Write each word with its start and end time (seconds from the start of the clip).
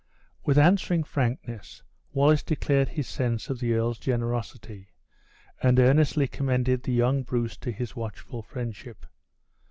With 0.43 0.57
answering 0.57 1.03
frankness, 1.03 1.83
Wallace 2.11 2.41
declared 2.41 2.89
his 2.89 3.07
sense 3.07 3.51
of 3.51 3.59
the 3.59 3.73
earl's 3.75 3.99
generosity; 3.99 4.87
and 5.61 5.79
earnestly 5.79 6.27
commended 6.27 6.81
the 6.81 6.91
young 6.93 7.21
Bruce 7.21 7.55
to 7.57 7.71
his 7.71 7.95
watchful 7.95 8.41
friendship. 8.41 9.05